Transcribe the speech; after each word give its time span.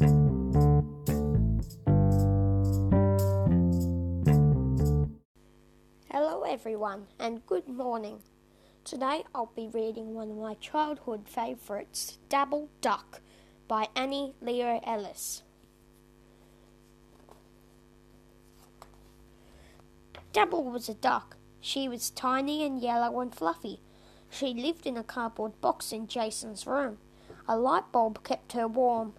Hello, 0.00 0.14
everyone, 6.48 7.08
and 7.18 7.44
good 7.44 7.68
morning. 7.68 8.20
Today 8.82 9.24
I'll 9.34 9.52
be 9.54 9.68
reading 9.68 10.14
one 10.14 10.30
of 10.30 10.38
my 10.38 10.54
childhood 10.54 11.28
favourites, 11.28 12.16
Dabble 12.30 12.70
Duck, 12.80 13.20
by 13.68 13.88
Annie 13.94 14.32
Leo 14.40 14.80
Ellis. 14.86 15.42
Dabble 20.32 20.64
was 20.64 20.88
a 20.88 20.94
duck. 20.94 21.36
She 21.60 21.90
was 21.90 22.08
tiny 22.08 22.64
and 22.64 22.80
yellow 22.80 23.20
and 23.20 23.34
fluffy. 23.34 23.82
She 24.30 24.54
lived 24.54 24.86
in 24.86 24.96
a 24.96 25.04
cardboard 25.04 25.60
box 25.60 25.92
in 25.92 26.06
Jason's 26.06 26.66
room. 26.66 26.96
A 27.46 27.58
light 27.58 27.92
bulb 27.92 28.24
kept 28.24 28.52
her 28.52 28.66
warm. 28.66 29.12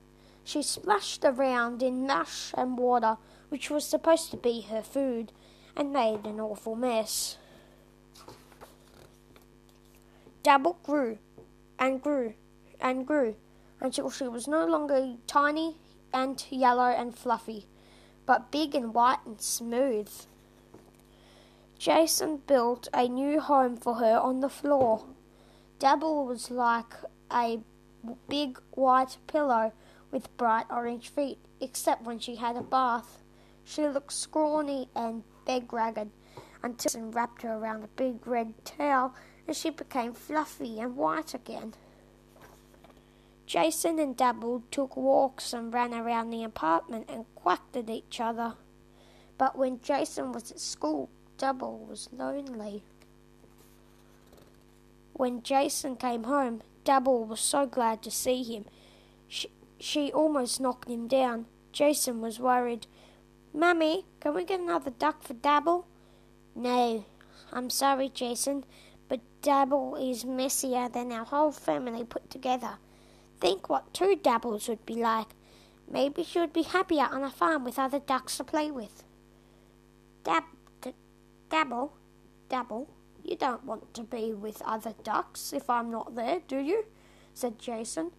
She 0.44 0.62
splashed 0.62 1.24
around 1.24 1.84
in 1.84 2.06
mush 2.06 2.54
and 2.58 2.78
water, 2.78 3.18
which 3.50 3.70
was 3.70 3.86
supposed 3.86 4.32
to 4.32 4.38
be 4.38 4.62
her 4.62 4.82
food, 4.82 5.32
and 5.76 5.94
made 5.94 6.26
an 6.26 6.40
awful 6.40 6.76
mess. 6.76 7.38
Dabble 10.44 10.80
grew 10.84 11.20
and 11.78 12.02
grew 12.02 12.34
and 12.80 13.06
grew 13.06 13.36
until 13.80 14.10
she 14.10 14.28
was 14.28 14.48
no 14.48 14.66
longer 14.66 15.16
tiny 15.28 15.78
and 16.14 16.44
yellow 16.50 16.90
and 16.90 17.16
fluffy, 17.16 17.68
but 18.26 18.52
big 18.52 18.76
and 18.76 18.94
white 18.94 19.20
and 19.26 19.40
smooth. 19.40 20.12
Jason 21.78 22.38
built 22.46 22.88
a 22.94 23.08
new 23.08 23.40
home 23.40 23.76
for 23.76 23.96
her 23.96 24.20
on 24.20 24.40
the 24.40 24.50
floor. 24.50 25.06
Dabble 25.80 26.26
was 26.26 26.52
like 26.52 26.94
a 27.32 27.60
big 28.28 28.60
white 28.72 29.18
pillow 29.28 29.72
with 30.12 30.36
bright 30.38 30.66
orange 30.70 31.10
feet, 31.10 31.40
except 31.60 32.04
when 32.04 32.20
she 32.20 32.36
had 32.36 32.56
a 32.56 32.62
bath. 32.62 33.22
She 33.64 33.88
looked 33.88 34.14
scrawny 34.14 34.90
and 34.96 35.24
beg-ragged 35.46 36.10
until 36.64 36.90
Jason 36.90 37.12
wrapped 37.12 37.42
her 37.42 37.54
around 37.54 37.84
a 37.84 37.88
big 37.88 38.26
red 38.28 38.54
towel 38.66 39.16
and 39.48 39.56
she 39.56 39.70
became 39.70 40.14
fluffy 40.14 40.80
and 40.80 40.96
white 40.96 41.34
again. 41.34 41.74
Jason 43.46 44.00
and 44.00 44.16
Dabble 44.16 44.64
took 44.72 44.96
walks 44.96 45.52
and 45.52 45.74
ran 45.74 45.94
around 45.94 46.30
the 46.30 46.44
apartment 46.44 47.10
and 47.10 47.26
quacked 47.36 47.76
at 47.76 47.90
each 47.90 48.22
other. 48.22 48.54
But 49.38 49.58
when 49.58 49.82
Jason 49.82 50.32
was 50.32 50.52
at 50.52 50.60
school, 50.60 51.10
Dabble 51.38 51.86
was 51.90 52.08
lonely. 52.14 52.84
When 55.14 55.44
Jason 55.44 55.96
came 55.98 56.24
home, 56.24 56.62
Dabble 56.84 57.26
was 57.26 57.40
so 57.40 57.66
glad 57.66 58.02
to 58.04 58.12
see 58.12 58.44
him. 58.44 58.66
She, 59.28 59.50
she 59.82 60.12
almost 60.12 60.62
knocked 60.62 60.90
him 60.90 61.08
down. 61.08 61.46
Jason 61.72 62.22
was 62.22 62.40
worried. 62.40 62.88
Mummy, 63.54 64.06
can 64.20 64.34
we 64.34 64.46
get 64.46 64.60
another 64.60 64.92
duck 64.92 65.24
for 65.24 65.34
Dabble? 65.34 65.86
No, 66.56 67.06
I'm 67.52 67.70
sorry, 67.70 68.10
Jason, 68.10 68.64
but 69.10 69.20
Dabble 69.42 69.96
is 69.96 70.24
messier 70.24 70.88
than 70.88 71.12
our 71.12 71.26
whole 71.26 71.52
family 71.52 72.04
put 72.04 72.30
together. 72.30 72.78
Think 73.40 73.70
what 73.70 73.94
two 73.94 74.16
Dabbles 74.16 74.70
would 74.70 74.86
be 74.86 74.96
like. 74.96 75.28
Maybe 75.90 76.24
she 76.24 76.40
would 76.40 76.54
be 76.54 76.62
happier 76.62 77.08
on 77.12 77.24
a 77.24 77.30
farm 77.30 77.66
with 77.66 77.80
other 77.80 78.00
ducks 78.00 78.38
to 78.38 78.44
play 78.44 78.72
with. 78.72 79.04
Dab, 80.24 80.44
Dabble, 81.50 81.92
Dabble, 82.48 82.88
you 83.24 83.36
don't 83.36 83.66
want 83.66 83.94
to 83.96 84.04
be 84.04 84.32
with 84.34 84.62
other 84.64 84.94
ducks 85.04 85.52
if 85.52 85.70
I'm 85.70 85.92
not 85.92 86.16
there, 86.16 86.40
do 86.48 86.60
you? 86.60 86.86
said 87.34 87.60
Jason. 87.60 88.12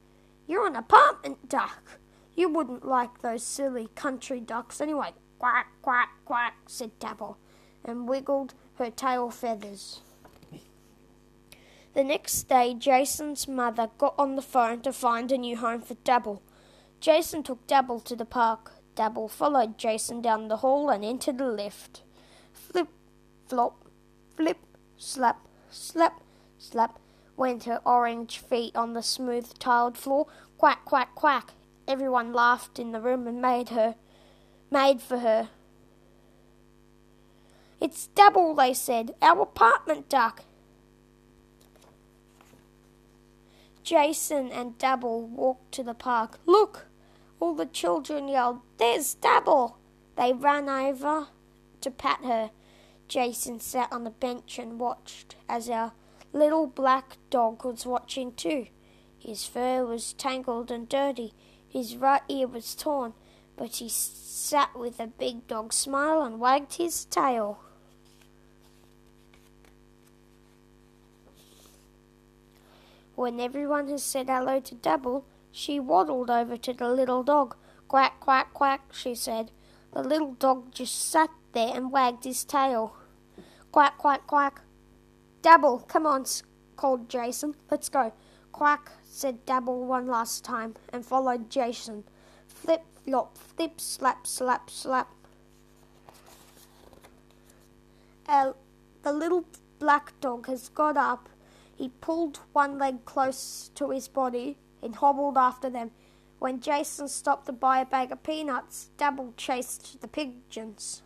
You're 0.47 0.67
an 0.67 0.77
apartment 0.77 1.49
duck. 1.49 2.01
You 2.35 2.49
wouldn't 2.49 2.87
like 2.87 3.21
those 3.21 3.43
silly 3.43 3.89
country 3.95 4.41
ducks 4.41 4.81
anyway. 4.81 5.11
Quack, 5.39 5.67
quack, 5.83 6.11
quack, 6.25 6.55
said 6.67 6.99
Dabble, 6.99 7.37
and 7.85 8.09
wiggled 8.09 8.55
her 8.75 8.91
tail 8.91 9.31
feathers. 9.31 10.01
The 11.95 12.05
next 12.05 12.45
day, 12.45 12.75
Jason's 12.75 13.47
mother 13.47 13.91
got 13.99 14.15
on 14.17 14.37
the 14.37 14.43
phone 14.43 14.81
to 14.81 14.93
find 14.93 15.31
a 15.31 15.37
new 15.37 15.57
home 15.57 15.83
for 15.83 15.95
Dabble. 15.95 16.43
Jason 17.01 17.43
took 17.43 17.67
Dabble 17.67 18.01
to 18.01 18.17
the 18.17 18.25
park. 18.25 18.73
Dabble 18.95 19.29
followed 19.29 19.77
Jason 19.77 20.23
down 20.23 20.49
the 20.49 20.59
hall 20.59 20.89
and 20.89 21.05
into 21.05 21.33
the 21.33 21.47
lift. 21.47 22.03
Flip, 22.53 22.89
flop, 23.47 23.87
flip, 24.37 24.59
slap, 24.97 25.47
slap, 25.71 26.23
slap 26.59 26.99
went 27.43 27.65
her 27.65 27.81
orange 27.85 28.39
feet 28.39 28.77
on 28.77 28.93
the 28.93 29.03
smooth 29.03 29.53
tiled 29.59 29.99
floor. 29.99 30.29
Quack, 30.59 30.85
quack, 30.85 31.13
quack. 31.17 31.51
Everyone 31.89 32.33
laughed 32.33 32.79
in 32.79 32.93
the 32.93 33.01
room 33.01 33.27
and 33.27 33.43
made 33.43 33.71
her 33.71 33.97
made 34.71 35.03
for 35.03 35.19
her. 35.19 35.49
It's 37.81 38.07
Dabble, 38.07 38.55
they 38.55 38.73
said, 38.73 39.17
our 39.21 39.41
apartment 39.41 40.09
duck. 40.09 40.45
Jason 43.83 44.53
and 44.53 44.79
Dabble 44.79 45.27
walked 45.27 45.73
to 45.73 45.83
the 45.83 45.95
park. 45.95 46.39
Look! 46.47 46.87
All 47.41 47.57
the 47.57 47.67
children 47.67 48.29
yelled, 48.29 48.61
There's 48.79 49.15
Dabble! 49.15 49.79
They 50.17 50.33
ran 50.33 50.69
over 50.69 51.27
to 51.81 51.91
pat 51.91 52.21
her. 52.23 52.53
Jason 53.09 53.59
sat 53.59 53.93
on 53.93 54.05
the 54.05 54.11
bench 54.11 54.61
and 54.61 54.79
watched 54.79 55.35
as 55.49 55.69
our 55.69 55.91
little 56.33 56.67
black 56.67 57.19
dog 57.31 57.65
was 57.65 57.87
watching 57.87 58.33
too. 58.33 58.67
His 59.19 59.45
fur 59.47 59.85
was 59.85 60.13
tangled 60.13 60.71
and 60.71 60.89
dirty. 60.89 61.33
His 61.69 61.97
right 61.97 62.23
ear 62.29 62.47
was 62.47 62.75
torn, 62.75 63.15
but 63.57 63.77
he 63.77 63.89
sat 63.89 64.77
with 64.77 64.99
a 64.99 65.07
big 65.07 65.47
dog 65.47 65.73
smile 65.73 66.23
and 66.23 66.41
wagged 66.41 66.75
his 66.75 67.05
tail. 67.05 67.61
When 73.15 73.39
everyone 73.39 73.89
had 73.89 74.01
said 74.01 74.29
hello 74.29 74.59
to 74.61 74.75
Dabble, 74.75 75.25
she 75.51 75.79
waddled 75.79 76.31
over 76.31 76.57
to 76.57 76.73
the 76.73 76.89
little 76.89 77.23
dog. 77.23 77.57
Quack, 77.87 78.21
quack, 78.21 78.55
quack, 78.55 78.93
she 78.93 79.15
said. 79.15 79.51
The 79.93 80.03
little 80.03 80.33
dog 80.33 80.73
just 80.73 81.11
sat 81.11 81.31
there 81.53 81.77
and 81.77 81.93
wagged 81.93 82.25
his 82.25 82.43
tail. 82.43 82.97
Quack, 83.71 83.99
quack, 83.99 84.27
quack. 84.27 84.63
Dabble, 85.43 85.81
come 85.89 86.07
on, 86.07 86.25
called 86.77 87.09
Jason. 87.09 87.57
Let's 87.71 87.89
go. 87.89 88.13
Quack, 88.53 88.93
said 89.03 89.45
Dabble 89.45 89.85
one 89.87 90.07
last 90.07 90.45
time, 90.45 90.75
and 90.93 91.05
followed 91.05 91.51
Jason. 91.51 92.05
Flip, 92.47 92.85
flop, 93.05 93.37
flip, 93.37 93.81
slap, 93.81 94.27
slap, 94.27 94.71
slap. 94.71 95.09
Uh, 98.29 98.53
the 99.03 99.13
little 99.13 99.45
black 99.81 100.13
dog 100.21 100.47
has 100.47 100.69
got 100.69 100.97
up. 100.97 101.29
He 101.77 101.89
pulled 101.89 102.39
one 102.53 102.79
leg 102.79 103.05
close 103.05 103.71
to 103.75 103.91
his 103.91 104.07
body 104.07 104.59
and 104.81 104.95
hobbled 104.95 105.37
after 105.37 105.69
them. 105.69 105.91
When 106.39 106.61
Jason 106.61 107.09
stopped 107.09 107.47
to 107.47 107.53
buy 107.53 107.81
a 107.81 107.87
bag 107.87 108.13
of 108.13 108.23
peanuts, 108.23 108.91
Dabble 108.97 109.35
chased 109.37 110.01
the 110.01 110.09
pigeons. 110.09 111.03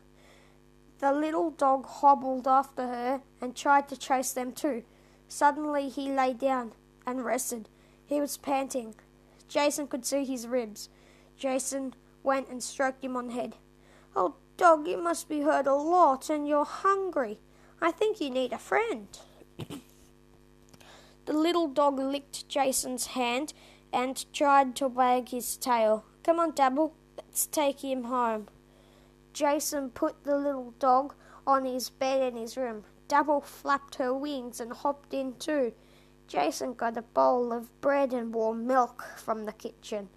The 0.99 1.13
little 1.13 1.51
dog 1.51 1.87
hobbled 1.87 2.49
after 2.49 2.87
her 2.87 3.21
and 3.41 3.55
tried 3.55 3.89
to 3.89 3.97
chase 3.97 4.33
them 4.33 4.53
too. 4.53 4.83
Suddenly 5.29 5.89
he 5.89 6.11
lay 6.11 6.33
down 6.33 6.73
and 7.07 7.25
rested. 7.25 7.69
He 8.07 8.21
was 8.21 8.37
panting. 8.37 8.95
Jason 9.49 9.89
could 9.89 10.07
see 10.07 10.25
his 10.25 10.47
ribs. 10.47 10.89
Jason 11.37 11.95
went 12.23 12.49
and 12.49 12.63
stroked 12.63 13.05
him 13.05 13.17
on 13.17 13.29
the 13.29 13.35
head. 13.35 13.57
Oh, 14.15 14.37
dog, 14.57 14.87
you 14.89 14.97
must 14.97 15.29
be 15.29 15.43
hurt 15.43 15.67
a 15.67 15.75
lot 15.75 16.31
and 16.31 16.49
you're 16.49 16.65
hungry. 16.65 17.41
I 17.81 17.91
think 17.91 18.21
you 18.21 18.31
need 18.31 18.53
a 18.53 18.59
friend. 18.59 19.09
the 21.27 21.33
little 21.33 21.69
dog 21.69 21.99
licked 21.99 22.49
Jason's 22.49 23.09
hand 23.09 23.53
and 23.93 24.25
tried 24.33 24.75
to 24.77 24.89
wag 24.89 25.29
his 25.29 25.57
tail. 25.57 26.05
Come 26.23 26.41
on, 26.41 26.53
Dabble, 26.53 26.95
let's 27.19 27.47
take 27.47 27.85
him 27.85 28.05
home. 28.05 28.49
Jason 29.37 29.91
put 29.91 30.25
the 30.25 30.35
little 30.35 30.71
dog 30.79 31.15
on 31.47 31.67
his 31.67 31.91
bed 31.91 32.23
in 32.23 32.41
his 32.41 32.57
room. 32.57 32.85
Dabble 33.07 33.43
flapped 33.43 33.97
her 33.97 34.15
wings 34.15 34.61
and 34.61 34.73
hopped 34.73 35.13
in 35.13 35.35
too. 35.35 35.75
Jason 36.27 36.73
got 36.73 36.97
a 36.97 37.03
bowl 37.03 37.53
of 37.53 37.79
bread 37.83 38.15
and 38.15 38.33
warm 38.33 38.67
milk 38.67 39.05
from 39.19 39.45
the 39.45 39.53
kitchen. 39.53 40.09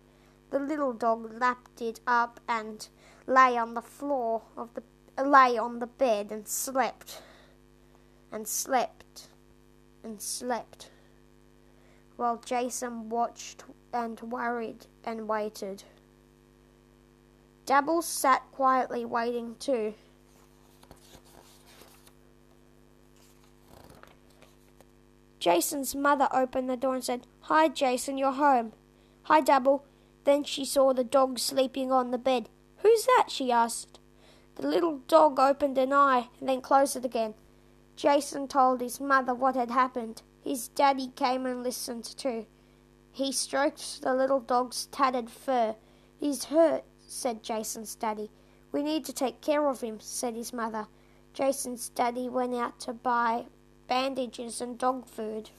The 0.52 0.60
little 0.60 0.94
dog 0.94 1.34
lapped 1.38 1.82
it 1.82 2.00
up 2.08 2.40
and 2.48 2.88
lay 3.28 3.58
on 3.58 3.74
the 3.74 3.82
floor 3.82 4.42
of 4.56 4.70
the 4.74 4.84
lay 5.22 5.58
on 5.58 5.80
the 5.80 5.88
bed 5.88 6.32
and 6.32 6.48
slept 6.48 7.22
and 8.32 8.48
slept 8.48 9.28
and 10.02 10.22
slept 10.22 10.92
while 12.16 12.38
Jason 12.38 13.10
watched 13.10 13.66
and 13.92 14.22
worried 14.22 14.86
and 15.04 15.28
waited. 15.28 15.84
Dabble 17.70 18.02
sat 18.02 18.42
quietly 18.52 19.06
waiting 19.06 19.56
too. 19.60 19.94
Jason's 25.40 25.94
mother 25.94 26.28
opened 26.34 26.68
the 26.68 26.76
door 26.76 26.96
and 26.96 27.04
said, 27.04 27.28
Hi, 27.42 27.68
Jason, 27.68 28.18
you're 28.18 28.32
home. 28.32 28.74
Hi, 29.26 29.40
Dabble. 29.42 29.86
Then 30.24 30.44
she 30.46 30.66
saw 30.66 30.94
the 30.94 31.04
dog 31.04 31.38
sleeping 31.38 31.92
on 31.92 32.10
the 32.10 32.18
bed. 32.18 32.50
Who's 32.78 33.06
that? 33.06 33.26
she 33.28 33.52
asked. 33.52 34.00
The 34.56 34.68
little 34.68 35.02
dog 35.08 35.38
opened 35.38 35.78
an 35.78 35.94
eye 35.94 36.30
and 36.40 36.50
then 36.50 36.62
closed 36.62 36.96
it 36.96 37.06
again. 37.06 37.36
Jason 37.96 38.48
told 38.48 38.82
his 38.82 39.00
mother 39.00 39.36
what 39.36 39.56
had 39.56 39.70
happened. 39.70 40.24
His 40.44 40.70
daddy 40.70 41.10
came 41.16 41.46
and 41.46 41.62
listened 41.62 42.06
too. 42.18 42.48
He 43.12 43.32
stroked 43.32 44.02
the 44.02 44.16
little 44.16 44.40
dog's 44.40 44.88
tattered 44.88 45.30
fur. 45.30 45.76
He's 46.20 46.46
hurt, 46.46 46.84
said 47.10 47.44
Jason's 47.44 47.96
daddy. 47.96 48.30
We 48.72 48.84
need 48.84 49.06
to 49.06 49.14
take 49.14 49.42
care 49.42 49.68
of 49.68 49.82
him, 49.82 50.00
said 50.00 50.36
his 50.36 50.54
mother. 50.54 50.88
Jason's 51.34 51.90
daddy 51.90 52.30
went 52.30 52.56
out 52.56 52.80
to 52.82 52.94
buy 52.94 53.46
bandages 53.88 54.62
and 54.62 54.78
dog 54.78 55.08
food. 55.08 55.50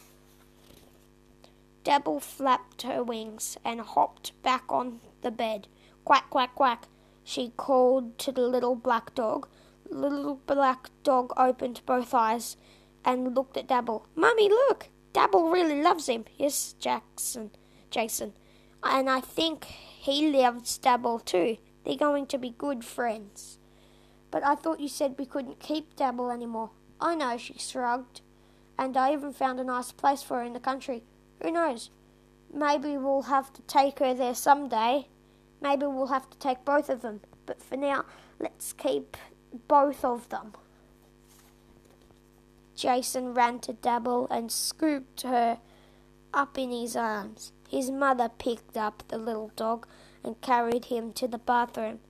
Dabble 1.83 2.21
flapped 2.21 2.83
her 2.83 3.03
wings 3.03 3.57
and 3.65 3.81
hopped 3.81 4.41
back 4.43 4.65
on 4.69 5.01
the 5.23 5.31
bed. 5.31 5.67
Quack, 6.05 6.31
quack, 6.31 6.55
quack, 6.55 6.87
she 7.25 7.53
called 7.57 8.19
to 8.19 8.33
the 8.33 8.43
little 8.43 8.75
black 8.75 9.15
dog. 9.15 9.49
The 9.89 9.97
little 9.97 10.41
black 10.47 10.91
dog 11.03 11.33
opened 11.37 11.81
both 11.87 12.15
eyes 12.15 12.57
and 13.05 13.35
looked 13.35 13.57
at 13.57 13.67
Dabble. 13.67 14.07
Mummy, 14.15 14.49
look! 14.49 14.89
Dabble 15.13 15.51
really 15.51 15.83
loves 15.83 16.09
him. 16.09 16.25
Yes, 16.39 16.75
Jackson, 16.79 17.51
Jason. 17.91 18.35
And 18.83 19.11
I 19.11 19.21
think 19.21 19.65
he 19.65 20.31
loves 20.31 20.79
Dabble 20.79 21.21
too. 21.21 21.59
They're 21.85 21.97
going 21.97 22.27
to 22.27 22.39
be 22.39 22.51
good 22.51 22.85
friends. 22.85 23.59
But 24.31 24.45
I 24.45 24.55
thought 24.55 24.81
you 24.81 24.89
said 24.89 25.17
we 25.19 25.27
couldn't 25.27 25.61
keep 25.61 25.97
Dabble 25.97 26.31
anymore. 26.31 26.71
I 27.01 27.15
know, 27.15 27.37
she 27.37 27.59
shrugged. 27.59 28.21
And 28.79 28.97
I 28.97 29.13
even 29.13 29.33
found 29.33 29.61
a 29.61 29.65
nice 29.65 29.93
place 29.93 30.23
for 30.23 30.39
her 30.39 30.43
in 30.43 30.53
the 30.53 30.61
country. 30.61 31.03
Who 31.43 31.51
knows? 31.51 31.91
Maybe 32.53 32.97
we'll 32.97 33.23
have 33.23 33.53
to 33.53 33.63
take 33.63 33.99
her 33.99 34.15
there 34.15 34.35
someday. 34.35 35.09
Maybe 35.61 35.87
we'll 35.87 36.07
have 36.07 36.31
to 36.31 36.39
take 36.39 36.65
both 36.65 36.89
of 36.89 37.03
them. 37.03 37.21
But 37.47 37.63
for 37.63 37.77
now, 37.77 38.05
let's 38.39 38.73
keep 38.73 39.17
both 39.69 40.05
of 40.05 40.29
them. 40.31 40.53
Jason 42.75 43.35
ran 43.35 43.59
to 43.61 43.75
Dabble 43.75 44.27
and 44.31 44.51
scooped 44.51 45.23
her 45.23 45.59
up 46.33 46.57
in 46.57 46.71
his 46.71 46.97
arms. 46.97 47.53
His 47.71 47.89
mother 47.89 48.29
picked 48.29 48.77
up 48.77 49.05
the 49.07 49.17
little 49.17 49.53
dog 49.55 49.87
and 50.25 50.41
carried 50.41 50.87
him 50.87 51.13
to 51.13 51.29
the 51.29 51.39
bathroom. 51.39 52.01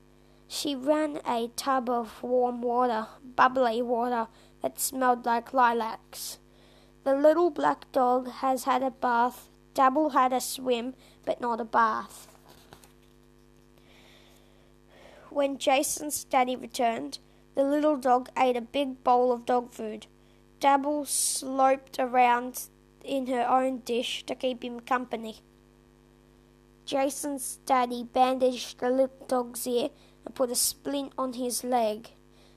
She 0.49 0.75
ran 0.75 1.21
a 1.27 1.49
tub 1.55 1.91
of 1.91 2.23
warm 2.23 2.63
water, 2.63 3.09
bubbly 3.37 3.83
water 3.83 4.29
that 4.63 4.81
smelled 4.81 5.27
like 5.27 5.53
lilacs. 5.53 6.39
The 7.05 7.15
little 7.15 7.51
black 7.51 7.93
dog 7.93 8.31
has 8.31 8.65
had 8.65 8.83
a 8.83 8.91
bath. 8.91 9.51
Dabble 9.75 10.11
had 10.11 10.33
a 10.33 10.41
swim, 10.41 10.95
but 11.27 11.43
not 11.43 11.61
a 11.61 11.65
bath. 11.65 12.27
When 15.29 15.59
Jason's 15.59 16.25
daddy 16.25 16.57
returned, 16.57 17.19
the 17.55 17.65
little 17.65 17.99
dog 17.99 18.31
ate 18.35 18.57
a 18.57 18.63
big 18.63 19.05
bowl 19.05 19.31
of 19.31 19.45
dog 19.45 19.73
food. 19.73 20.07
Dabble 20.59 21.05
sloped 21.05 21.99
around 21.99 22.63
in 23.05 23.27
her 23.27 23.47
own 23.47 23.81
dish 23.81 24.25
to 24.25 24.35
keep 24.35 24.65
him 24.65 24.81
company. 24.81 25.41
Jason's 26.91 27.61
daddy 27.67 28.03
bandaged 28.03 28.81
the 28.81 28.91
little 28.91 29.25
dog's 29.29 29.65
ear 29.65 29.91
and 30.27 30.35
put 30.35 30.51
a 30.51 30.57
splint 30.57 31.13
on 31.17 31.35
his 31.35 31.63
leg. 31.63 32.09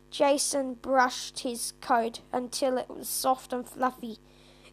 Jason 0.10 0.74
brushed 0.74 1.42
his 1.42 1.74
coat 1.82 2.22
until 2.32 2.80
it 2.80 2.90
was 2.90 3.08
soft 3.08 3.54
and 3.54 3.70
fluffy. 3.70 4.18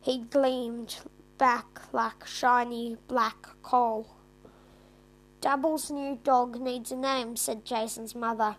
He 0.01 0.21
gleamed 0.21 1.01
back 1.37 1.93
like 1.93 2.27
shiny 2.27 2.97
black 3.07 3.49
coal. 3.62 4.17
Dabble's 5.43 5.91
new 5.91 6.19
dog 6.25 6.59
needs 6.59 6.91
a 6.91 6.97
name, 6.97 7.37
said 7.37 7.67
Jason's 7.67 8.15
mother. 8.15 8.57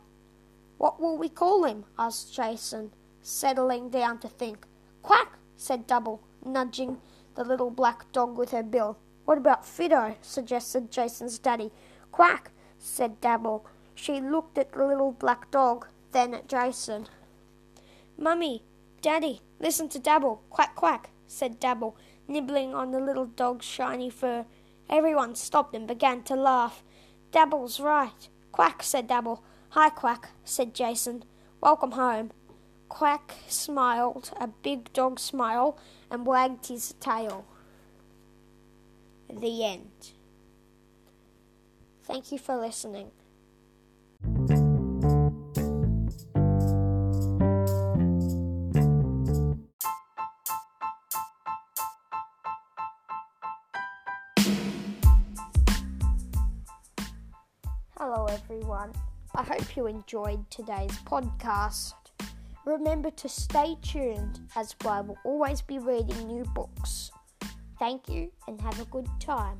What 0.77 1.01
will 1.01 1.17
we 1.17 1.29
call 1.29 1.63
him? 1.63 1.85
asked 1.97 2.31
Jason 2.31 2.93
settling 3.23 3.89
down 3.89 4.19
to 4.19 4.27
think. 4.27 4.67
Quack, 5.01 5.39
said 5.57 5.87
Double, 5.87 6.21
nudging 6.45 7.01
the 7.33 7.43
little 7.43 7.71
black 7.71 8.11
dog 8.11 8.37
with 8.37 8.51
her 8.51 8.61
bill. 8.61 8.99
What 9.25 9.37
about 9.37 9.65
Fido? 9.65 10.15
suggested 10.21 10.91
Jason's 10.91 11.39
daddy. 11.39 11.71
Quack, 12.11 12.51
said 12.77 13.21
Dabble. 13.21 13.65
She 13.95 14.19
looked 14.19 14.57
at 14.57 14.73
the 14.73 14.85
little 14.85 15.11
black 15.11 15.51
dog, 15.51 15.87
then 16.11 16.33
at 16.33 16.47
Jason. 16.47 17.07
Mummy, 18.17 18.63
Daddy, 19.01 19.41
listen 19.59 19.89
to 19.89 19.99
Dabble. 19.99 20.41
Quack, 20.49 20.75
quack, 20.75 21.09
said 21.27 21.59
Dabble, 21.59 21.95
nibbling 22.27 22.73
on 22.73 22.91
the 22.91 22.99
little 22.99 23.25
dog's 23.25 23.65
shiny 23.65 24.09
fur. 24.09 24.45
Everyone 24.89 25.35
stopped 25.35 25.75
and 25.75 25.87
began 25.87 26.23
to 26.23 26.35
laugh. 26.35 26.83
Dabble's 27.31 27.79
right. 27.79 28.27
Quack, 28.51 28.83
said 28.83 29.07
Dabble. 29.07 29.43
Hi, 29.69 29.89
Quack, 29.89 30.29
said 30.43 30.73
Jason. 30.73 31.23
Welcome 31.61 31.91
home. 31.91 32.31
Quack 32.89 33.35
smiled 33.47 34.31
a 34.39 34.47
big 34.47 34.91
dog 34.91 35.17
smile 35.17 35.77
and 36.09 36.25
wagged 36.25 36.67
his 36.67 36.93
tail. 36.99 37.45
The 39.39 39.63
end. 39.63 40.11
Thank 42.03 42.31
you 42.31 42.37
for 42.37 42.57
listening. 42.57 43.11
Hello, 57.97 58.25
everyone. 58.25 58.91
I 59.33 59.43
hope 59.43 59.77
you 59.77 59.87
enjoyed 59.87 60.49
today's 60.51 60.97
podcast. 61.05 61.93
Remember 62.65 63.09
to 63.11 63.29
stay 63.29 63.77
tuned 63.81 64.41
as 64.55 64.75
I 64.85 65.01
will 65.01 65.17
always 65.23 65.61
be 65.61 65.79
reading 65.79 66.27
new 66.27 66.43
books. 66.43 67.11
Thank 67.81 68.09
you 68.09 68.31
and 68.47 68.61
have 68.61 68.79
a 68.79 68.85
good 68.85 69.07
time. 69.19 69.59